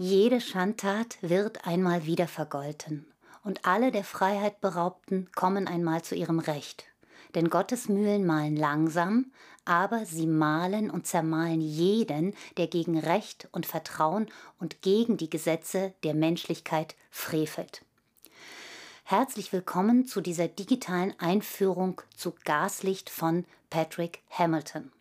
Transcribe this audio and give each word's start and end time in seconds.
Jede 0.00 0.40
Schandtat 0.40 1.18
wird 1.22 1.66
einmal 1.66 2.06
wieder 2.06 2.28
vergolten, 2.28 3.04
und 3.42 3.64
alle 3.64 3.90
der 3.90 4.04
Freiheit 4.04 4.60
Beraubten 4.60 5.28
kommen 5.34 5.66
einmal 5.66 6.02
zu 6.02 6.14
ihrem 6.14 6.38
Recht. 6.38 6.84
Denn 7.34 7.50
Gottes 7.50 7.88
Mühlen 7.88 8.24
mahlen 8.24 8.54
langsam, 8.54 9.32
aber 9.64 10.06
sie 10.06 10.28
mahlen 10.28 10.88
und 10.88 11.08
zermahlen 11.08 11.60
jeden, 11.60 12.36
der 12.58 12.68
gegen 12.68 12.96
Recht 12.96 13.48
und 13.50 13.66
Vertrauen 13.66 14.28
und 14.60 14.82
gegen 14.82 15.16
die 15.16 15.28
Gesetze 15.28 15.92
der 16.04 16.14
Menschlichkeit 16.14 16.94
frevelt. 17.10 17.84
Herzlich 19.02 19.52
willkommen 19.52 20.06
zu 20.06 20.20
dieser 20.20 20.46
digitalen 20.46 21.12
Einführung 21.18 22.00
zu 22.16 22.34
Gaslicht 22.44 23.10
von 23.10 23.44
Patrick 23.68 24.22
Hamilton. 24.30 24.92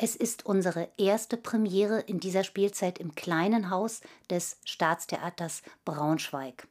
Es 0.00 0.14
ist 0.14 0.46
unsere 0.46 0.88
erste 0.96 1.36
Premiere 1.36 1.98
in 1.98 2.20
dieser 2.20 2.44
Spielzeit 2.44 3.00
im 3.00 3.16
kleinen 3.16 3.68
Haus 3.68 4.00
des 4.30 4.56
Staatstheaters 4.64 5.62
Braunschweig. 5.84 6.68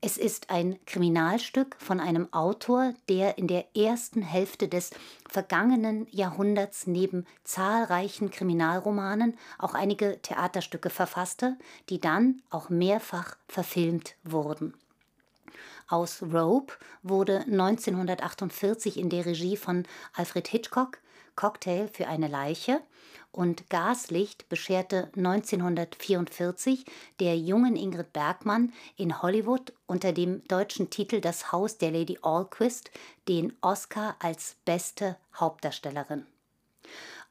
Es 0.00 0.16
ist 0.16 0.48
ein 0.48 0.78
Kriminalstück 0.86 1.76
von 1.78 2.00
einem 2.00 2.32
Autor, 2.32 2.94
der 3.10 3.36
in 3.36 3.46
der 3.46 3.76
ersten 3.76 4.22
Hälfte 4.22 4.68
des 4.68 4.92
vergangenen 5.28 6.06
Jahrhunderts 6.10 6.86
neben 6.86 7.26
zahlreichen 7.44 8.30
Kriminalromanen 8.30 9.36
auch 9.58 9.74
einige 9.74 10.18
Theaterstücke 10.22 10.88
verfasste, 10.88 11.58
die 11.90 12.00
dann 12.00 12.40
auch 12.48 12.70
mehrfach 12.70 13.36
verfilmt 13.48 14.14
wurden. 14.24 14.72
Aus 15.88 16.22
Rope 16.22 16.72
wurde 17.02 17.40
1948 17.40 18.96
in 18.96 19.10
der 19.10 19.26
Regie 19.26 19.58
von 19.58 19.84
Alfred 20.14 20.48
Hitchcock 20.48 20.96
Cocktail 21.40 21.88
für 21.88 22.06
eine 22.06 22.28
Leiche 22.28 22.82
und 23.32 23.70
Gaslicht 23.70 24.50
bescherte 24.50 25.10
1944 25.16 26.84
der 27.18 27.38
jungen 27.38 27.76
Ingrid 27.76 28.12
Bergmann 28.12 28.74
in 28.96 29.22
Hollywood 29.22 29.72
unter 29.86 30.12
dem 30.12 30.46
deutschen 30.48 30.90
Titel 30.90 31.22
Das 31.22 31.50
Haus 31.50 31.78
der 31.78 31.92
Lady 31.92 32.18
Alquist 32.20 32.90
den 33.26 33.54
Oscar 33.62 34.16
als 34.18 34.56
beste 34.66 35.16
Hauptdarstellerin. 35.34 36.26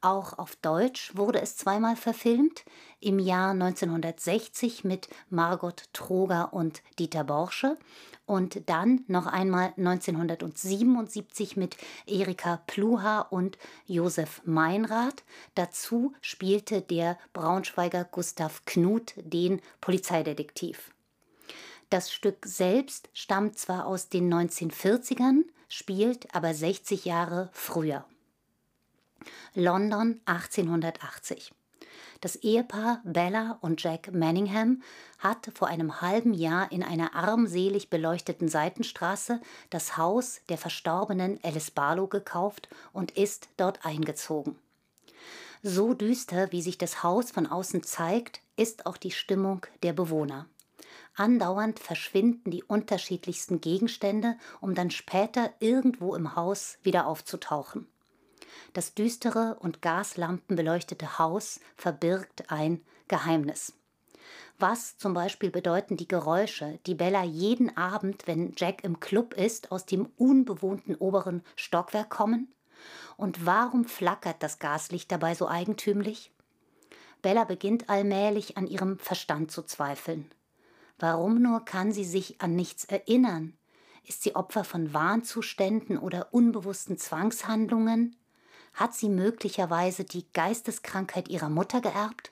Auch 0.02 0.38
auf 0.38 0.56
Deutsch 0.56 1.16
wurde 1.18 1.42
es 1.42 1.58
zweimal 1.58 1.98
verfilmt, 1.98 2.64
im 3.02 3.20
Jahr 3.20 3.52
1960 3.52 4.86
mit 4.86 5.10
Margot 5.30 5.84
Troger 5.92 6.54
und 6.54 6.82
Dieter 6.98 7.26
Borsche 7.26 7.78
und 8.26 8.70
dann 8.70 9.04
noch 9.08 9.26
einmal 9.26 9.74
1977 9.76 11.58
mit 11.58 11.76
Erika 12.06 12.62
Pluha 12.68 13.22
und 13.22 13.58
Josef 13.88 14.42
Meinrad. 14.46 15.24
Dazu 15.56 16.14
spielte 16.22 16.82
der 16.82 17.18
Braunschweiger 17.34 18.06
Gustav 18.06 18.64
Knut 18.66 19.14
den 19.18 19.62
Polizeidetektiv. 19.82 20.92
Das 21.90 22.14
Stück 22.14 22.46
selbst 22.46 23.10
stammt 23.14 23.58
zwar 23.58 23.88
aus 23.88 24.10
den 24.10 24.32
1940ern, 24.34 25.46
spielt 25.68 26.34
aber 26.34 26.54
60 26.54 27.04
Jahre 27.04 27.50
früher. 27.52 28.06
London 29.54 30.22
1880. 30.26 31.54
Das 32.22 32.36
Ehepaar 32.36 33.02
Bella 33.06 33.58
und 33.62 33.82
Jack 33.82 34.14
Manningham 34.14 34.82
hat 35.20 35.50
vor 35.54 35.70
einem 35.70 36.02
halben 36.02 36.34
Jahr 36.34 36.70
in 36.72 36.84
einer 36.84 37.16
armselig 37.16 37.90
beleuchteten 37.90 38.50
Seitenstraße 38.50 39.40
das 39.70 39.96
Haus 39.96 40.42
der 40.50 40.58
verstorbenen 40.58 41.40
Alice 41.44 41.72
Barlow 41.72 42.08
gekauft 42.08 42.68
und 42.92 43.12
ist 43.12 43.48
dort 43.56 43.86
eingezogen. 43.86 44.58
So 45.64 45.94
düster, 45.94 46.52
wie 46.52 46.62
sich 46.62 46.78
das 46.78 47.04
Haus 47.04 47.32
von 47.32 47.48
außen 47.48 47.84
zeigt, 47.84 48.42
ist 48.56 48.86
auch 48.86 48.98
die 48.98 49.12
Stimmung 49.12 49.66
der 49.84 49.94
Bewohner. 49.94 50.46
Andauernd 51.16 51.80
verschwinden 51.80 52.52
die 52.52 52.64
unterschiedlichsten 52.64 53.60
Gegenstände, 53.60 54.38
um 54.62 54.76
dann 54.76 54.92
später 54.92 55.54
irgendwo 55.60 56.16
im 56.16 56.36
Haus 56.36 56.78
wieder 56.82 57.08
aufzutauchen. 57.08 57.88
Das 58.74 58.94
düstere 58.94 59.58
und 59.60 59.82
gaslampenbeleuchtete 59.82 61.20
Haus 61.20 61.60
verbirgt 61.76 62.52
ein 62.52 62.82
Geheimnis. 63.08 63.74
Was 64.58 64.98
zum 64.98 65.14
Beispiel 65.14 65.52
bedeuten 65.52 65.96
die 65.96 66.08
Geräusche, 66.08 66.80
die 66.86 66.96
Bella 66.96 67.24
jeden 67.24 67.76
Abend, 67.78 68.28
wenn 68.28 68.54
Jack 68.58 68.84
im 68.84 69.00
Club 69.00 69.34
ist, 69.34 69.72
aus 69.72 69.86
dem 69.86 70.10
unbewohnten 70.18 70.96
oberen 70.96 71.44
Stockwerk 71.56 72.10
kommen? 72.10 72.54
Und 73.16 73.46
warum 73.46 73.86
flackert 73.86 74.44
das 74.44 74.60
Gaslicht 74.60 75.12
dabei 75.12 75.34
so 75.34 75.48
eigentümlich? 75.48 76.32
Bella 77.22 77.46
beginnt 77.46 77.90
allmählich 77.90 78.58
an 78.58 78.68
ihrem 78.68 79.00
Verstand 79.00 79.52
zu 79.52 79.64
zweifeln. 79.64 80.30
Warum 80.98 81.42
nur 81.42 81.64
kann 81.64 81.92
sie 81.92 82.04
sich 82.04 82.42
an 82.42 82.56
nichts 82.56 82.84
erinnern? 82.84 83.54
Ist 84.06 84.24
sie 84.24 84.36
Opfer 84.36 84.64
von 84.64 84.94
Wahnzuständen 84.94 85.98
oder 85.98 86.34
unbewussten 86.34 86.98
Zwangshandlungen? 86.98 88.16
Hat 88.80 88.94
sie 88.94 89.10
möglicherweise 89.10 90.06
die 90.06 90.26
Geisteskrankheit 90.32 91.28
ihrer 91.28 91.50
Mutter 91.50 91.82
geerbt? 91.82 92.32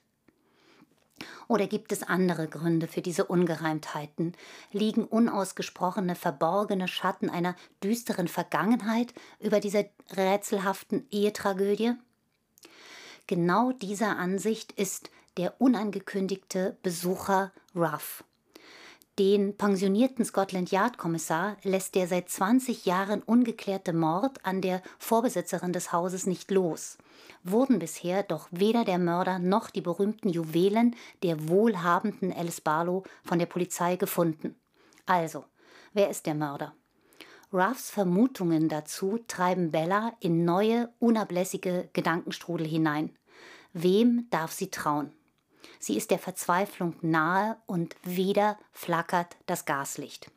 Oder 1.50 1.68
gibt 1.68 1.92
es 1.92 2.04
andere 2.04 2.48
Gründe 2.48 2.88
für 2.88 3.02
diese 3.02 3.26
Ungereimtheiten? 3.26 4.34
Liegen 4.72 5.04
unausgesprochene, 5.04 6.16
verborgene 6.16 6.88
Schatten 6.88 7.30
einer 7.30 7.58
düsteren 7.84 8.30
Vergangenheit 8.30 9.14
über 9.42 9.60
dieser 9.60 9.84
rätselhaften 10.16 11.06
Ehetragödie? 11.12 11.96
Genau 13.28 13.74
dieser 13.74 14.18
Ansicht 14.18 14.72
ist 14.72 15.12
der 15.36 15.60
unangekündigte 15.60 16.78
Besucher 16.82 17.52
Ruff. 17.76 18.24
Den 19.20 19.58
pensionierten 19.58 20.26
Scotland 20.26 20.70
Yard-Kommissar 20.70 21.58
lässt 21.64 21.96
der 21.96 22.08
seit 22.08 22.30
20 22.30 22.86
Jahren 22.86 23.24
ungeklärte 23.24 23.92
Mord 23.92 24.46
an 24.46 24.62
der 24.62 24.84
Vorbesitzerin 25.00 25.74
des 25.74 25.92
Hauses 25.92 26.28
nicht 26.28 26.52
los. 26.52 27.00
Wurden 27.44 27.80
bisher 27.80 28.22
doch 28.22 28.48
weder 28.52 28.86
der 28.86 29.00
Mörder 29.00 29.40
noch 29.40 29.72
die 29.72 29.82
berühmten 29.82 30.30
Juwelen 30.30 30.96
der 31.24 31.50
wohlhabenden 31.50 32.32
Alice 32.32 32.62
Barlow 32.62 33.06
von 33.24 33.40
der 33.40 33.48
Polizei 33.48 33.96
gefunden. 33.96 34.56
Also, 35.08 35.46
wer 35.94 36.12
ist 36.12 36.28
der 36.28 36.36
Mörder? 36.36 36.76
Ruffs 37.52 37.90
Vermutungen 37.90 38.70
dazu 38.70 39.18
treiben 39.28 39.72
Bella 39.72 40.14
in 40.20 40.46
neue, 40.46 40.94
unablässige 41.00 41.90
Gedankenstrudel 41.94 42.68
hinein. 42.68 43.16
Wem 43.74 44.28
darf 44.30 44.52
sie 44.52 44.70
trauen? 44.70 45.12
Sie 45.80 45.98
ist 45.98 46.12
der 46.12 46.20
Verzweiflung 46.20 46.96
nahe 47.02 47.58
und 47.66 47.96
wieder 48.04 48.58
flackert 48.72 49.38
das 49.46 49.66
Gaslicht. 49.66 50.32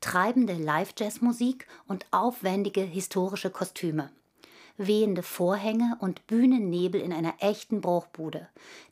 Treibende 0.00 0.54
Live-Jazz-Musik 0.54 1.66
und 1.86 2.06
aufwendige 2.10 2.82
historische 2.82 3.50
Kostüme 3.50 4.10
wehende 4.76 5.22
Vorhänge 5.22 5.96
und 6.00 6.26
Bühnennebel 6.26 7.00
in 7.00 7.12
einer 7.12 7.34
echten 7.40 7.80
Bruchbude. 7.80 8.48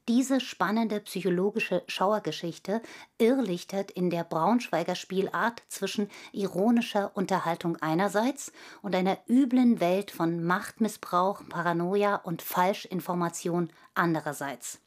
Diese 0.08 0.40
spannende 0.40 1.00
psychologische 1.00 1.82
Schauergeschichte 1.86 2.82
irrlichtert 3.18 3.90
in 3.90 4.10
der 4.10 4.24
Braunschweiger 4.24 4.94
Spielart 4.94 5.62
zwischen 5.68 6.10
ironischer 6.32 7.12
Unterhaltung 7.14 7.76
einerseits 7.76 8.52
und 8.82 8.94
einer 8.94 9.18
üblen 9.28 9.80
Welt 9.80 10.10
von 10.10 10.44
Machtmissbrauch, 10.44 11.42
Paranoia 11.48 12.16
und 12.16 12.42
Falschinformation 12.42 13.70
andererseits. 13.94 14.80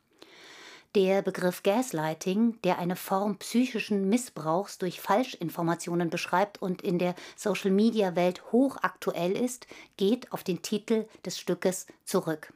Der 0.95 1.21
Begriff 1.21 1.63
Gaslighting, 1.63 2.59
der 2.63 2.79
eine 2.79 2.95
Form 2.95 3.37
psychischen 3.37 4.09
Missbrauchs 4.09 4.77
durch 4.77 5.01
Falschinformationen 5.01 6.09
beschreibt 6.09 6.61
und 6.61 6.81
in 6.81 6.97
der 6.97 7.13
Social-Media-Welt 7.35 8.51
hochaktuell 8.51 9.33
ist, 9.33 9.67
geht 9.97 10.31
auf 10.31 10.43
den 10.43 10.61
Titel 10.61 11.07
des 11.25 11.37
Stückes 11.39 11.87
zurück. 12.05 12.53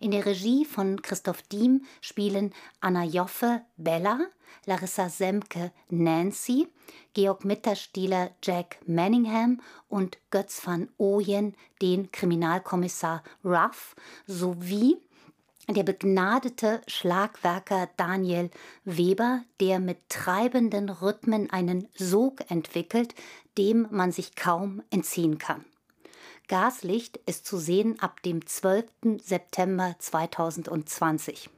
In 0.00 0.10
der 0.10 0.26
Regie 0.26 0.66
von 0.66 1.00
Christoph 1.00 1.42
Diem 1.42 1.86
spielen 2.02 2.52
Anna 2.80 3.04
Joffe 3.04 3.62
Bella, 3.78 4.20
Larissa 4.66 5.08
Semke 5.08 5.72
Nancy, 5.88 6.68
Georg 7.14 7.44
Mitterstieler 7.44 8.30
Jack 8.42 8.78
Manningham 8.86 9.60
und 9.88 10.18
Götz 10.30 10.66
van 10.66 10.90
Ooyen 10.98 11.54
den 11.80 12.12
Kriminalkommissar 12.12 13.22
Ruff 13.42 13.96
sowie 14.26 14.98
der 15.74 15.82
begnadete 15.82 16.80
Schlagwerker 16.86 17.88
Daniel 17.96 18.50
Weber, 18.84 19.42
der 19.60 19.80
mit 19.80 19.98
treibenden 20.08 20.88
Rhythmen 20.88 21.50
einen 21.50 21.88
Sog 21.94 22.50
entwickelt, 22.50 23.14
dem 23.58 23.88
man 23.90 24.12
sich 24.12 24.36
kaum 24.36 24.82
entziehen 24.90 25.38
kann. 25.38 25.64
Gaslicht 26.48 27.16
ist 27.26 27.44
zu 27.44 27.58
sehen 27.58 27.98
ab 27.98 28.22
dem 28.22 28.46
12. 28.46 28.86
September 29.20 29.96
2020. 29.98 31.50